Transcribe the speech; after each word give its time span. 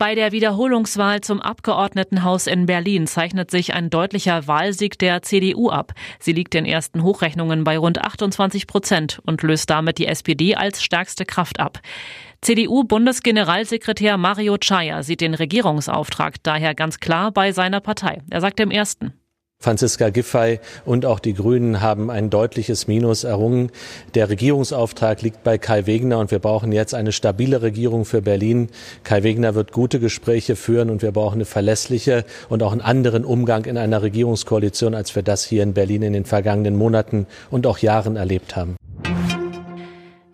Bei 0.00 0.14
der 0.14 0.30
Wiederholungswahl 0.30 1.22
zum 1.22 1.42
Abgeordnetenhaus 1.42 2.46
in 2.46 2.66
Berlin 2.66 3.08
zeichnet 3.08 3.50
sich 3.50 3.74
ein 3.74 3.90
deutlicher 3.90 4.46
Wahlsieg 4.46 4.96
der 4.96 5.22
CDU 5.22 5.70
ab. 5.70 5.92
Sie 6.20 6.32
liegt 6.32 6.54
in 6.54 6.64
ersten 6.66 7.02
Hochrechnungen 7.02 7.64
bei 7.64 7.76
rund 7.76 8.00
28 8.00 8.68
Prozent 8.68 9.18
und 9.26 9.42
löst 9.42 9.70
damit 9.70 9.98
die 9.98 10.06
SPD 10.06 10.54
als 10.54 10.84
stärkste 10.84 11.24
Kraft 11.24 11.58
ab. 11.58 11.80
CDU-Bundesgeneralsekretär 12.42 14.18
Mario 14.18 14.56
Chaya 14.58 15.02
sieht 15.02 15.20
den 15.20 15.34
Regierungsauftrag 15.34 16.36
daher 16.44 16.76
ganz 16.76 17.00
klar 17.00 17.32
bei 17.32 17.50
seiner 17.50 17.80
Partei. 17.80 18.22
Er 18.30 18.40
sagt 18.40 18.60
im 18.60 18.70
ersten. 18.70 19.14
Franziska 19.60 20.10
Giffey 20.10 20.60
und 20.86 21.04
auch 21.04 21.18
die 21.18 21.34
Grünen 21.34 21.80
haben 21.80 22.12
ein 22.12 22.30
deutliches 22.30 22.86
Minus 22.86 23.24
errungen. 23.24 23.72
Der 24.14 24.28
Regierungsauftrag 24.28 25.20
liegt 25.20 25.42
bei 25.42 25.58
Kai 25.58 25.84
Wegner 25.86 26.20
und 26.20 26.30
wir 26.30 26.38
brauchen 26.38 26.70
jetzt 26.70 26.94
eine 26.94 27.10
stabile 27.10 27.60
Regierung 27.60 28.04
für 28.04 28.22
Berlin. 28.22 28.68
Kai 29.02 29.24
Wegner 29.24 29.56
wird 29.56 29.72
gute 29.72 29.98
Gespräche 29.98 30.54
führen 30.54 30.90
und 30.90 31.02
wir 31.02 31.10
brauchen 31.10 31.34
eine 31.34 31.44
verlässliche 31.44 32.24
und 32.48 32.62
auch 32.62 32.70
einen 32.70 32.80
anderen 32.82 33.24
Umgang 33.24 33.64
in 33.64 33.76
einer 33.76 34.00
Regierungskoalition, 34.00 34.94
als 34.94 35.16
wir 35.16 35.24
das 35.24 35.44
hier 35.44 35.64
in 35.64 35.74
Berlin 35.74 36.02
in 36.02 36.12
den 36.12 36.24
vergangenen 36.24 36.76
Monaten 36.76 37.26
und 37.50 37.66
auch 37.66 37.78
Jahren 37.78 38.14
erlebt 38.14 38.54
haben. 38.54 38.76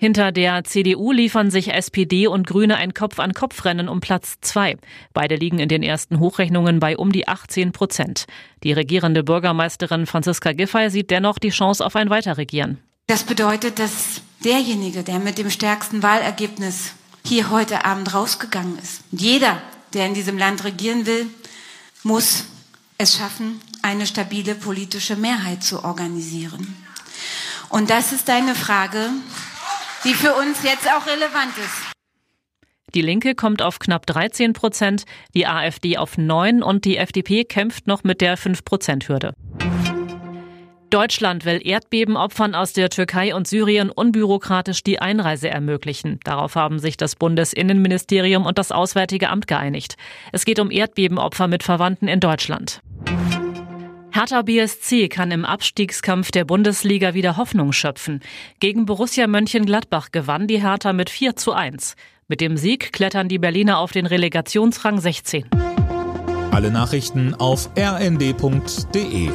Hinter 0.05 0.33
der 0.33 0.65
CDU 0.65 1.13
liefern 1.13 1.51
sich 1.51 1.73
SPD 1.73 2.27
und 2.27 2.47
Grüne 2.47 2.77
ein 2.77 2.93
Kopf-an-Kopf-Rennen 2.93 3.89
um 3.89 4.01
Platz 4.01 4.35
zwei. 4.43 4.77
Beide 5.15 5.35
liegen 5.35 5.59
in 5.59 5.71
den 5.71 5.83
ersten 5.83 6.21
Hochrechnungen 6.21 6.79
bei 6.79 6.99
um 6.99 7.11
die 7.11 7.27
18 7.27 7.73
Prozent. 7.73 8.27
Die 8.65 8.75
regierende 8.75 9.25
Bürgermeisterin 9.25 10.05
Franziska 10.05 10.53
Giffey 10.53 10.91
sieht 10.91 11.11
dennoch 11.11 11.39
die 11.39 11.49
Chance 11.49 11.83
auf 11.83 11.97
ein 11.97 12.11
Weiterregieren. 12.11 12.77
Das 13.07 13.23
bedeutet, 13.23 13.79
dass 13.79 14.21
derjenige, 14.45 15.05
der 15.05 15.21
mit 15.21 15.39
dem 15.39 15.49
stärksten 15.49 16.03
Wahlergebnis 16.03 16.93
hier 17.25 17.49
heute 17.49 17.87
Abend 17.87 18.13
rausgegangen 18.13 18.79
ist, 18.83 19.05
jeder, 19.11 19.63
der 19.95 20.05
in 20.05 20.13
diesem 20.13 20.37
Land 20.37 20.65
regieren 20.65 21.07
will, 21.07 21.29
muss 22.03 22.45
es 22.99 23.17
schaffen, 23.17 23.59
eine 23.81 24.07
stabile 24.07 24.55
politische 24.55 25.17
Mehrheit 25.17 25.63
zu 25.63 25.83
organisieren. 25.83 26.77
Und 27.71 27.89
das 27.89 28.13
ist 28.13 28.29
eine 28.29 28.55
Frage, 28.55 29.09
die 30.05 30.15
für 30.15 30.35
uns 30.35 30.63
jetzt 30.63 30.87
auch 30.89 31.07
relevant 31.07 31.57
ist. 31.59 31.93
Die 32.95 33.03
Linke 33.03 33.35
kommt 33.35 33.61
auf 33.61 33.81
knapp 33.81 34.07
13 34.07 34.53
Prozent, 34.53 35.05
die 35.35 35.47
AfD 35.47 35.97
auf 35.97 36.17
9 36.17 36.63
und 36.63 36.85
die 36.85 36.97
FDP 36.97 37.45
kämpft 37.45 37.89
noch 37.89 38.05
mit 38.05 38.21
der 38.21 38.39
5-Prozent-Hürde. 38.39 39.35
Deutschland 40.91 41.45
will 41.45 41.61
Erdbebenopfern 41.61 42.55
aus 42.55 42.73
der 42.73 42.89
Türkei 42.89 43.35
und 43.35 43.49
Syrien 43.49 43.91
unbürokratisch 43.91 44.85
die 44.85 45.01
Einreise 45.01 45.51
ermöglichen. 45.51 46.21
Darauf 46.23 46.55
haben 46.55 46.79
sich 46.79 46.97
das 46.97 47.17
Bundesinnenministerium 47.17 48.47
und 48.47 48.59
das 48.59 48.71
Auswärtige 48.71 49.29
Amt 49.29 49.49
geeinigt. 49.49 49.97
Es 50.31 50.45
geht 50.45 50.61
um 50.61 50.71
Erdbebenopfer 50.71 51.49
mit 51.49 51.65
Verwandten 51.65 52.07
in 52.07 52.21
Deutschland. 52.21 52.81
Hertha 54.17 54.43
BSC 54.43 55.09
kann 55.09 55.33
im 55.33 55.45
Abstiegskampf 55.45 56.31
der 56.31 56.45
Bundesliga 56.45 57.15
wieder 57.15 57.37
Hoffnung 57.37 57.73
schöpfen. 57.73 58.21
Gegen 58.61 58.87
Borussia 58.87 59.27
Mönchengladbach 59.27 60.13
gewann 60.13 60.47
die 60.47 60.63
Hertha 60.63 60.93
mit 60.93 61.11
4 61.11 61.35
zu 61.35 61.53
1. 61.53 61.97
Mit 62.29 62.41
dem 62.41 62.57
Sieg 62.57 62.93
klettern 62.93 63.29
die 63.29 63.41
Berliner 63.41 63.79
auf 63.79 63.91
den 63.91 64.07
Relegationsrang 64.07 65.01
16. 65.01 65.47
Alle 66.53 66.71
Nachrichten 66.71 67.35
auf 67.35 67.71
rnd.de 67.77 69.31